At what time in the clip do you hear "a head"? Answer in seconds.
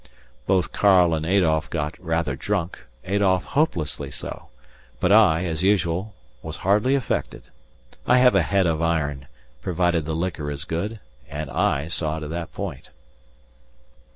8.33-8.65